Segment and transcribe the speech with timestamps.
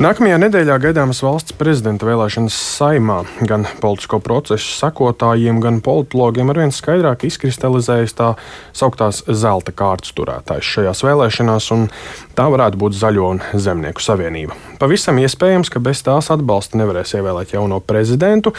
[0.00, 3.18] Nākamajā nedēļā gaidāmas valsts prezidenta vēlēšanas saimā.
[3.44, 8.30] Gan politisko procesu sekotājiem, gan politologiem arvien skaidrāk izkristalizējas tā
[8.72, 11.84] sauktās zelta kārtas turētājs šajās vēlēšanās, un
[12.32, 14.56] tā varētu būt Zaļo un Zemnieku savienība.
[14.80, 18.54] Pavisam iespējams, ka bez tās atbalsta nevarēs ievēlēt jauno prezidentu,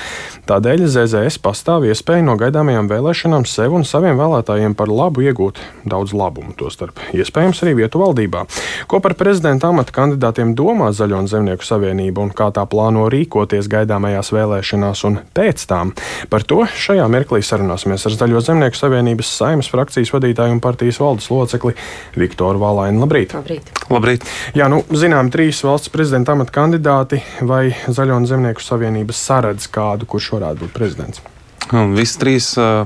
[0.46, 5.58] tādēļ ZZS pastāv iespēja no gaidāmajām vēlēšanām sev un saviem vēlētājiem par labu iegūt
[5.90, 8.46] daudz labumu, tostarp iespējams arī vietu valdībā.
[8.86, 13.70] Ko par prezidenta amata kandidātiem domā Zaļo un Zemnieku savienība un kā tā plāno rīkoties
[13.72, 15.94] gaidāmajās vēlēšanās un pēc tām.
[16.32, 21.30] Par to šajā mirklī sarunāsimies ar Zaļo Zemnieku savienības saimas frakcijas vadītāju un partijas valdes
[21.32, 21.76] locekli
[22.20, 23.04] Viktoru Valainu.
[23.06, 23.36] Labrīt!
[23.38, 23.72] Labrīt!
[23.92, 24.28] Labrīt.
[24.58, 30.08] Jā, nu, zinām, trīs valsts prezidenta amata kandidāti vai Zaļo un Zemnieku savienības saredz kādu,
[30.10, 31.24] kurš varētu būt prezidents?
[31.72, 32.84] Un visi trīs uh,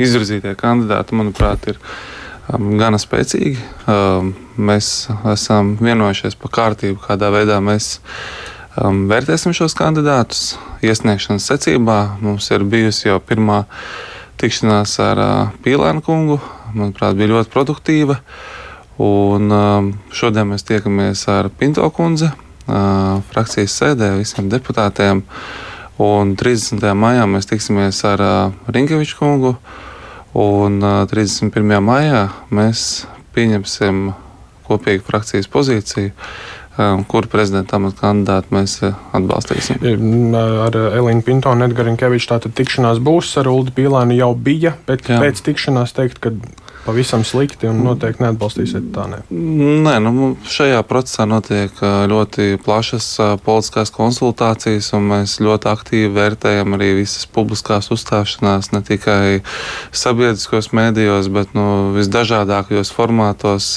[0.00, 1.78] izvirzītie kandidāti, manuprāt, ir
[2.52, 3.56] gana spēcīgi.
[4.54, 4.90] Mēs
[5.32, 7.98] esam vienojušies par kārtību, kādā veidā mēs
[8.76, 10.54] vērtēsim šos kandidātus.
[10.84, 13.64] Iesniegšanas secībā mums ir bijusi jau pirmā
[14.40, 15.22] tikšanās ar
[15.64, 16.40] Pīlēnu kungu.
[16.74, 18.18] Manuprāt, bija ļoti produktīva.
[19.02, 19.50] Un,
[20.14, 22.28] šodien mēs tiekamies ar Pinto kundzi,
[22.66, 25.24] frakcijas sēdē, visiem deputātiem.
[26.02, 26.82] Un 30.
[26.98, 28.22] maijā mēs tiksimies ar
[28.74, 29.54] Rinkeviču kungu.
[30.34, 31.78] Un uh, 31.
[31.84, 33.04] maijā mēs
[33.34, 34.08] pieņemsim
[34.64, 36.12] kopīgu frakcijas pozīciju,
[37.10, 38.78] kuru prezidenta amata kandidātu mēs
[39.14, 39.82] atbalstīsim.
[40.34, 45.06] Ar Elīnu Pinto un Edgars Rinkeviču tātad tikšanās būs, ar Ulu Pīlānu jau bija, bet
[45.06, 45.20] Jā.
[45.22, 46.32] pēc tikšanās teikt, ka
[46.84, 49.06] pavisam slikti un noteikti neatbalstīsiet tā.
[49.10, 49.20] Ne.
[49.84, 53.08] Nē, nu, šajā procesā notiek ļoti plašas
[53.44, 59.24] politiskās konsultācijas, un mēs ļoti aktīvi vērtējam arī visas publiskās uzstāšanās, ne tikai
[59.94, 63.76] sabiedriskos mēdījos, bet nu, visdažādākajos formātos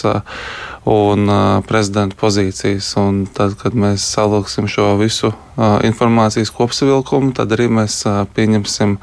[0.87, 2.93] un uh, prezidenta pozīcijas.
[3.01, 8.95] Un tad, kad mēs saliksim šo visu uh, informācijas kopsavilkumu, tad arī mēs uh, pieņemsim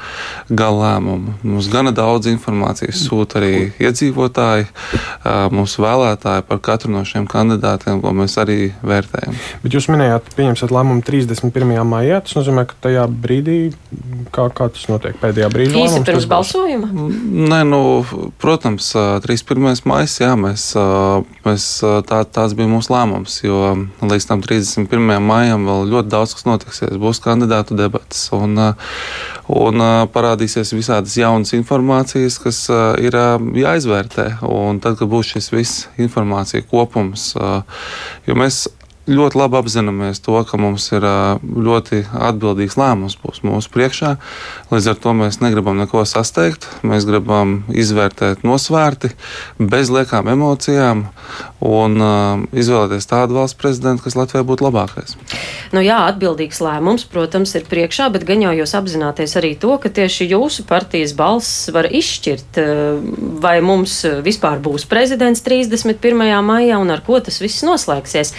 [0.48, 1.34] gala lēmumu.
[1.44, 4.66] Mums gana daudz informācijas sūta arī iedzīvotāji,
[5.54, 9.36] mūsu vēlētāji par katru no šiem kandidātiem, ko mēs arī vērtējam.
[9.64, 11.74] Bet jūs minējāt, pieņemsiet lēmumu 31.
[11.88, 12.20] maijā.
[12.24, 13.58] Tas nozīmē, ka tajā brīdī,
[14.34, 16.90] kā, kā tas notiek pēdējā brīdī, īsi pirms balsojuma?
[17.52, 17.82] Nē, nu,
[18.42, 18.92] protams,
[19.24, 19.84] 31.
[19.88, 20.70] maijs, jā, mēs,
[21.46, 23.40] mēs tā, tāds bija mūsu lēmums.
[23.44, 23.72] Jo
[24.04, 25.16] līdz tam 31.
[25.24, 26.94] maijam vēl ļoti daudz kas notiksies.
[27.00, 28.56] Būs kandidātu debatas un,
[29.52, 32.62] un parādīsies visādas jaunas informācijas, kas
[33.02, 33.18] ir
[33.64, 34.28] jāizvērtē.
[34.46, 37.32] Un tad, kad būs šis viss informācija kopums,
[38.28, 38.66] jo mēs
[39.10, 41.04] ļoti labi apzināmies to, ka mums ir
[41.44, 44.14] ļoti atbildīgs lēmums būs mūsu priekšā.
[44.72, 46.66] Līdz ar to mēs negribam neko sasteigt.
[46.86, 49.12] Mēs gribam izvērtēt nosvērti,
[49.60, 51.04] bez liekām emocijām
[51.64, 55.16] un uh, izvēlēties tādu valsts prezidentu, kas Latvijai būtu labākais.
[55.74, 59.92] Nu jā, atbildīgs lēmums, protams, ir priekšā, bet gan jau jūs apzināties arī to, ka
[59.92, 62.60] tieši jūsu partijas balss var izšķirt,
[63.44, 66.24] vai mums vispār būs prezidents 31.
[66.44, 68.34] maijā un ar ko tas viss noslēgsies.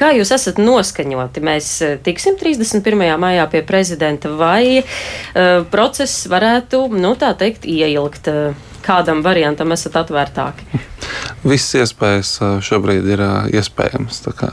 [0.00, 1.42] Kā Kā jūs esat noskaņoti?
[1.46, 2.98] Mēs eh, tiksim 31.
[3.22, 8.26] maijā pie prezidenta vai uh, process varētu, nu tā teikt, ieilgt?
[8.26, 10.66] Uh, kādam variantam esat atvērtāki?
[11.50, 12.30] Visas iespējas
[12.64, 13.22] šobrīd ir
[13.56, 14.20] iespējamas.
[14.36, 14.50] Kā,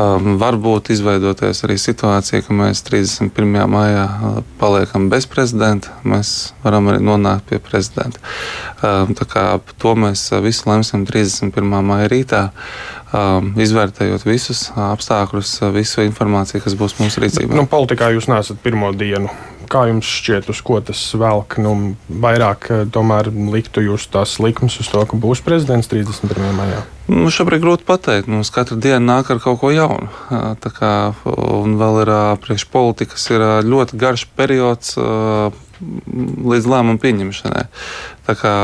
[0.00, 3.56] um, varbūt izveidoties arī situācija, ka mēs 31.
[3.70, 4.06] maijā
[4.60, 8.20] paliekam bez prezidenta, mēs varam arī nonākt pie prezidenta.
[8.84, 9.46] Um, kā,
[9.80, 11.80] to mēs visu lemsim 31.
[11.92, 12.44] maija rītā
[13.16, 17.54] um, izvērtējot visus apstākļus, visu informāciju, kas būs mūsu rīcībā.
[17.56, 19.32] Nu, politikā jūs neesat pirmo dienu.
[19.70, 21.54] Kā jums šķiet, uz ko tas velk?
[21.62, 26.48] Nu, vairāk tomēr liktu jūs tās likmes uz to, ka būs prezidents 31.
[26.56, 26.80] maijā.
[27.10, 28.26] Nu, šobrīd grūti pateikt.
[28.30, 30.10] Mums katru dienu nāk ar kaut ko jaunu.
[30.62, 30.92] Tā kā,
[31.26, 32.12] un vēl ir
[32.42, 34.96] priekšpolitikas, ir ļoti garš periods
[35.80, 37.68] līdz lēmumu pieņemšanai.
[38.26, 38.54] Tā kā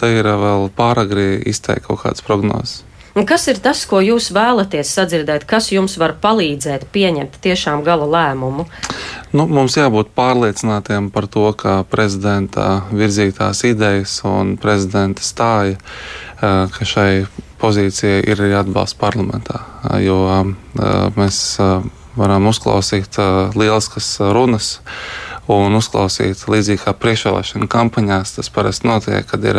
[0.00, 2.80] te ir vēl pāragri izteikt kaut kādas prognozes.
[3.12, 8.06] Un kas ir tas, ko jūs vēlaties sadzirdēt, kas jums var palīdzēt pieņemt tiešām gala
[8.08, 8.64] lēmumu?
[9.36, 15.76] Nu, mums jābūt pārliecinātiem par to, ka prezidenta virzītās idejas un prezidenta stāja,
[16.40, 17.26] ka šai
[17.60, 19.60] pozīcijai ir arī atbalsts parlamentā.
[20.00, 20.22] Jo
[21.18, 21.42] mēs
[22.16, 23.20] varam uzklausīt
[23.56, 24.78] lieliskas runas
[25.50, 28.36] un uzklausīt līdzīgi kā priekšvēlēšana kampaņās.
[28.36, 29.58] Tas parasti notiek, kad ir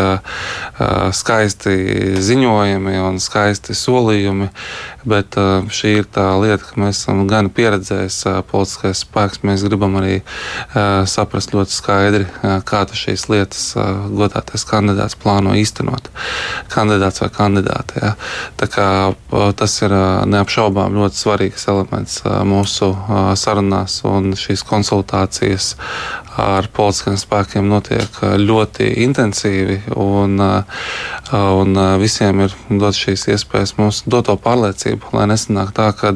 [1.16, 1.76] skaisti
[2.24, 4.50] ziņojumi un skaisti solījumi,
[5.10, 5.36] Bet
[5.74, 9.44] šī ir tā lieta, ka mēs esam gan pieredzējis politiskais spēks.
[9.44, 10.22] Mēs gribam arī
[11.10, 13.64] saprast ļoti skaidri, uh, kā šīs lietas
[14.14, 16.10] godātais kandidāts plāno īstenot.
[16.74, 18.00] Kandidāts vai kandidāte.
[18.02, 18.14] Ja.
[18.60, 18.88] Tā kā,
[19.60, 19.96] tas ir
[20.30, 22.92] neapšaubām ļoti svarīgs elements mūsu
[23.40, 25.74] sarunās un šīs konsultācijas
[26.40, 29.80] ar politiskiem spēkiem notiek ļoti intensīvi.
[30.00, 36.16] Un, un visiem ir dot šīs iespējas mums dot to pārliecību, lai nesanāk tā, ka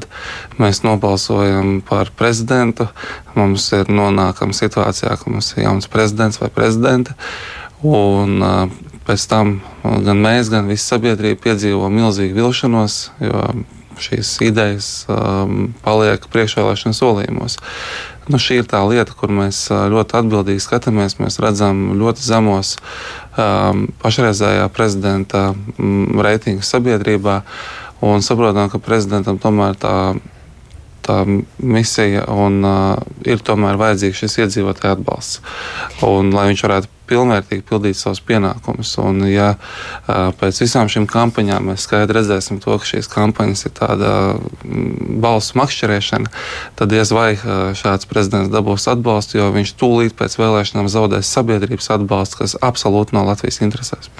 [0.61, 2.89] mēs nobalsojam par prezidentu,
[3.37, 7.15] mums ir nonākam situācijā, ka mums ir jauns prezidents vai prezidente.
[7.85, 8.41] Un,
[9.07, 13.43] pēc tam gan mēs, gan visa sabiedrība piedzīvo milzīgu vilšanos, jo
[14.01, 17.57] šīs idejas um, paliek priekšvēlēšana solījumos.
[18.27, 21.15] Nu, šī ir tā lieta, kur mēs ļoti atbildīgi skatāmies.
[21.21, 22.75] Mēs redzam ļoti zemos
[23.39, 27.41] um, pašreizējā prezidenta um, reitingu sabiedrībā
[28.03, 29.95] un saprotam, ka prezidentam tomēr tā
[31.07, 31.21] tā
[31.63, 35.39] misija un uh, ir tomēr vajadzīgs šis iedzīvotāju atbalsts.
[36.03, 38.93] Un, lai viņš varētu pilnvērtīgi pildīt savus pienākumus.
[39.03, 39.53] Un, ja
[40.07, 45.57] pēc visām šīm kampaņām mēs skaidri redzēsim to, ka šīs kampaņas ir tāda mm, balsu
[45.59, 46.31] makšķerēšana,
[46.79, 47.29] tad diez vai
[47.77, 53.27] šāds prezidents dabūs atbalstu, jo viņš tūlīt pēc vēlēšanām zaudēs sabiedrības atbalstu, kas absolūti nav
[53.31, 54.11] Latvijas interesēs.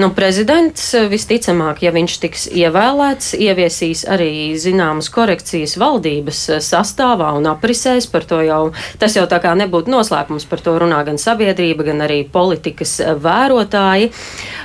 [0.00, 8.08] Nu, prezidents visticamāk, ja viņš tiks ievēlēts, ieviesīs arī zināmas korekcijas valdības sastāvā un aprisēs
[8.10, 8.62] par to jau.
[9.00, 14.10] Tas jau tā kā nebūtu noslēpums, par to runā gan sabiedrība, gan arī politikas vērotāji.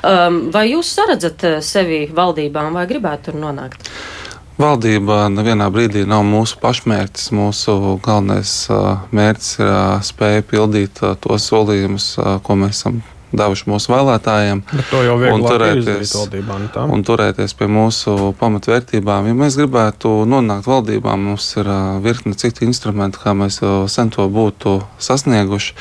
[0.03, 3.87] Um, vai jūs saredzat uh, sevi valdībām vai gribētu tur nonākt?
[4.59, 7.29] Valdība nevienā brīdī nav mūsu pašmērķis.
[7.37, 9.71] Mūsu galvenais uh, mērķis ir
[10.09, 12.11] spēja pildīt tos solījumus,
[12.43, 12.99] ko mēs esam
[13.31, 14.61] devuši mūsu vēlētājiem.
[15.33, 19.29] Un turēties, valdībā, nu un turēties pie mūsu pamatvērtībām.
[19.29, 21.69] Ja mēs gribētu nonākt valdībā, mums ir
[22.03, 25.75] virkne citu instrumentu, kā mēs jau sen to būtu sasnieguši,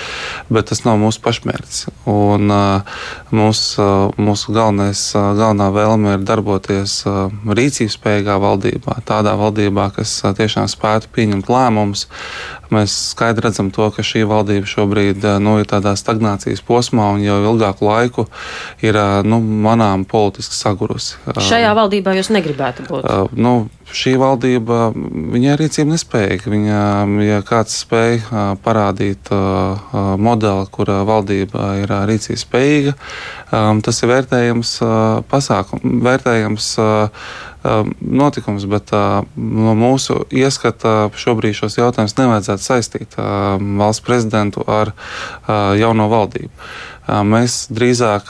[0.53, 1.81] bet tas nav mūsu pašmērķis.
[2.09, 2.53] Un,
[3.35, 3.89] mūsu,
[4.21, 7.01] mūsu galvenais, galvenā vēlme ir darboties
[7.49, 12.09] rīcības spējīgā valdībā, tādā valdībā, kas tiešām spētu pieņemt lēmumus
[12.75, 17.25] Mēs skaidri redzam to, ka šī valdība šobrīd eh, nu, ir tādā stagnācijas posmā un
[17.25, 18.27] jau ilgāku laiku
[18.85, 21.17] ir eh, nu, manām politiski sagurusi.
[21.33, 23.09] Šajā valdībā jūs negribētu būt?
[23.39, 23.55] Nu,
[23.89, 26.53] šī valdība, viņai ir rīcība nespējīga.
[26.53, 26.81] Viņa,
[27.25, 29.31] ja kāds spēj uh, parādīt
[30.21, 32.95] modeli, kur valdība ir rīcības spējīga,
[33.85, 34.75] tas ir vērtējams
[35.31, 36.71] pasākums, vērtējams
[38.01, 44.93] notikums, bet no mūsu ieskata šobrīd šos jautājumus nevajadzētu saistīt valsts prezidentu ar
[45.79, 46.53] jauno valdību.
[47.09, 48.29] Mēs drīzāk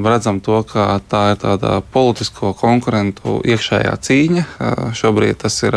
[0.00, 4.44] redzam to, ka tā ir tāda politisko konkurentu iekšējā cīņa.
[4.96, 5.76] Šobrīd tas ir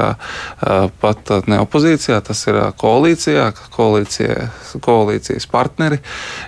[1.01, 3.49] pat ne opozīcijā, tas ir koalīcijā.
[3.77, 4.47] Koalīcija,
[4.81, 5.99] koalīcijas partneri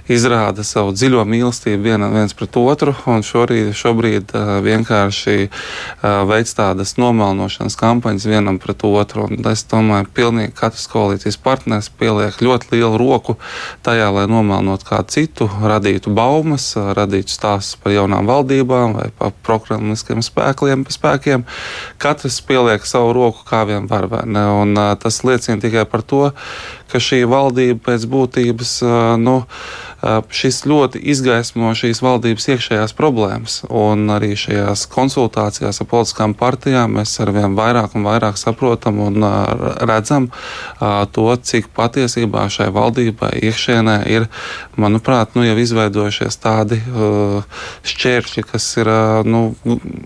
[0.09, 4.31] izrāda savu dziļo mīlestību vien, viens pret otru, un šorīd, šobrīd
[4.65, 5.49] vienkārši
[6.31, 9.27] veids tādas nomelnošanas kampaņas vienam pret otru.
[9.27, 13.35] Un es domāju, ka pilnīgi katrs koalīcijas partneris pieliek ļoti lielu roku
[13.83, 19.33] tajā, lai nomelnotu kādu citu, radītu radītu baumas, radītu stāstus par jaunām valdībām vai par
[19.45, 21.45] prokrimliskiem spēkiem, spēkiem.
[21.97, 24.05] Katrs pieliek savu roku, kā vien var.
[24.09, 26.29] Un, tas liecina tikai par to,
[26.91, 28.75] ka šī valdība pēc būtības
[29.17, 29.41] nu,
[30.01, 33.59] šis ļoti izgaismo šīs valdības iekšējās problēmas.
[33.67, 39.27] Un arī šajās konsultācijās ar politiskām partijām mēs ar vien vairāk un vairāk saprotam un
[39.89, 40.29] redzam
[41.15, 44.29] to, cik patiesībā šai valdībai iekšienē ir,
[44.79, 46.79] manuprāt, nu, jau izveidojušies tādi
[47.91, 48.91] šķēršļi, kas ir
[49.27, 49.45] nu,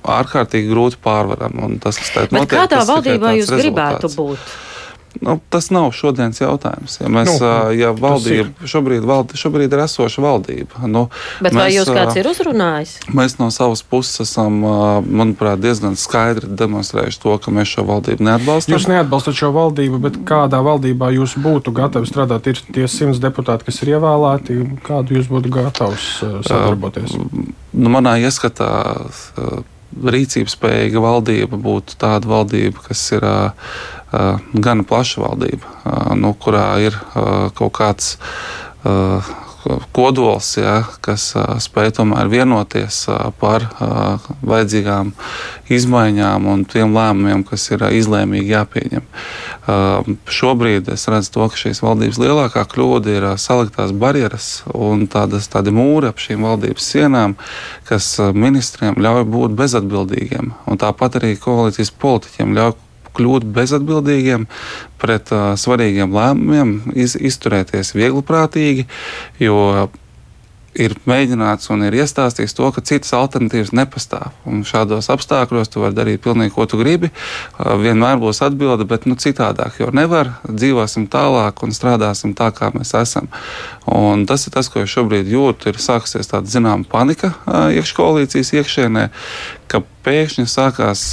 [0.02, 1.78] ārkārtīgi grūti pārvarami.
[1.84, 2.02] Tas,
[2.34, 3.62] notiek, kādā valdībā jūs rezultāts.
[3.62, 4.54] gribētu būt?
[5.22, 6.98] Nu, tas nav šodienas jautājums.
[7.02, 10.88] Ja, mēs, nu, ja valdība, šobrīd, valdi, šobrīd ir esoša valdība.
[10.90, 11.06] Nu,
[11.38, 12.96] Bet mēs, vai jūs kāds ir uzrunājis?
[13.14, 14.58] Mēs no savas puses esam,
[15.06, 18.76] manuprāt, diezgan skaidri demonstrējuši to, ka mēs šo valdību neatbalstam.
[18.76, 22.50] Jūs neatbalstat šo valdību, bet kādā valdībā jūs būtu gatavi strādāt?
[22.50, 24.60] Ir tie simts deputāti, kas ir ievēlēti.
[24.86, 26.10] Kādu jūs būtu gatavs
[26.48, 27.16] sadarboties?
[27.20, 28.72] Uh, nu, manā ieskatā.
[29.38, 29.62] Uh,
[30.02, 33.78] rīcības spējīga valdība būtu tāda valdība, kas ir uh,
[34.54, 38.18] gan plaša valdība, uh, nu, kurā ir uh, kaut kāds.
[38.84, 39.34] Uh,
[39.96, 41.32] kodols, ja, kas
[41.64, 43.04] spēj tomēr vienoties
[43.40, 43.66] par
[44.44, 45.14] vajadzīgām
[45.74, 49.08] izmaiņām un tiem lēmumiem, kas ir izlēmīgi jāpieņem.
[50.38, 55.74] Šobrīd es redzu to, ka šīs valdības lielākā kļūda ir saliktās barjeras un tādas, tādi
[55.76, 57.38] mūri ap šīm valdības sienām,
[57.90, 60.54] kas ministriem ļauj būt bezatbildīgiem.
[60.68, 62.76] Un tāpat arī koalīcijas politiķiem ļauj
[63.18, 64.48] kļūt bezatbildīgiem
[65.02, 68.88] pret uh, svarīgiem lēmumiem, iz, izturēties viegliprātīgi,
[69.44, 69.60] jo
[70.78, 74.34] ir mēģināts un ir iestāstīts to, ka citas alternatīvas nepastāv.
[74.50, 77.12] Un šādos apstākļos tu vari darīt pilnīgi, ko tu gribi.
[77.60, 80.36] Vienmēr būs atbilde, bet nu, citādāk jau nevar.
[80.50, 83.30] Dzīvosim tālāk un strādāsim tā, kā mēs esam.
[83.90, 85.72] Un tas ir tas, ko es šobrīd jūtu.
[85.72, 87.34] Ir sākusies tāda zināmā panika
[87.78, 89.08] iekškoalīcijas iekšēnē,
[89.74, 91.04] ka pēkšņi sākās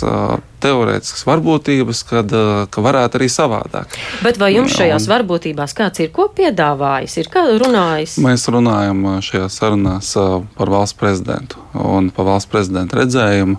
[0.60, 2.34] teorētiskas varbūtības, kad,
[2.68, 3.96] ka varētu arī savādāk.
[4.24, 8.18] Bet vai jums šajās un, varbūtībās kāds ir ko piedāvājis, ir kā runājis?
[8.20, 10.12] Mēs runājam šajās sarunās
[10.58, 13.58] par valsts prezidentu un par valsts prezidenta redzējumu.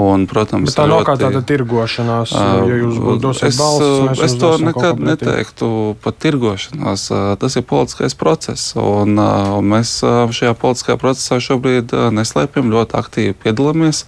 [0.00, 4.22] Un, protams, Bet tā nav ļoti, kā tāda tirgošanās, uh, ja jūs dosiet balsis.
[4.24, 5.70] Es to nekad neteiktu
[6.04, 7.08] par tirgošanās.
[7.42, 14.06] Tas ir politiskais process, un, un mēs šajā politiskajā procesā šobrīd neslēpjam, ļoti aktīvi piedalāmies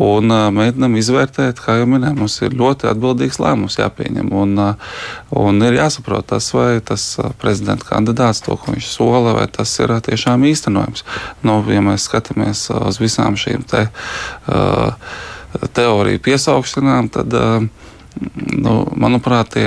[0.00, 4.32] un mēģinam izvērtēt, kā jau minēju, mums ir ļoti atbildīgs lēmums jāpieņem.
[4.34, 4.58] Un,
[5.38, 7.04] un ir jāsaprot tas, vai tas
[7.40, 11.06] prezidenta kandidāts, to, ko viņš sola, vai tas ir tiešām īstenojams.
[11.46, 13.86] Nu, ja mēs skatāmies uz visām šīm te,
[14.48, 14.92] uh,
[15.76, 17.84] teoriju piesaukšanām, tad, uh,
[18.54, 19.66] nu, manuprāt, tie,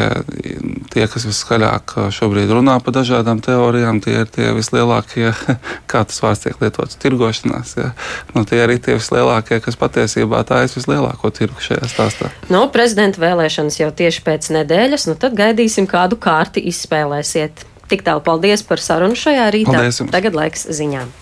[0.93, 5.31] tie, kas viskaļāk šobrīd runā par dažādām teorijām, tie ir tie vislielākie,
[5.91, 7.75] kā tas vārds tiek lietots, tirgošanās.
[7.79, 7.91] Ja?
[8.35, 12.31] Nu, tie ir tie vislielākie, kas patiesībā tā ir vislielāko tirgu šajā stāstā.
[12.47, 17.65] No nu, prezidenta vēlēšanas jau tieši pēc nedēļas, nu tad gaidīsim, kādu kārti izspēlēsiet.
[17.87, 19.71] Tik tālu paldies par sarunu šajā rītā.
[19.71, 20.11] Paldies jums.
[20.11, 21.07] Tagad laiks ziņām.